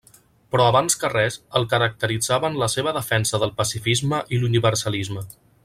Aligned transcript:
Però 0.53 0.63
abans 0.69 0.95
que 1.03 1.11
res, 1.13 1.37
el 1.59 1.67
caracteritzaven 1.73 2.57
la 2.63 2.71
seva 2.77 2.95
defensa 2.97 3.41
del 3.45 3.55
pacifisme 3.61 4.23
i 4.35 4.41
l'universalisme. 4.41 5.29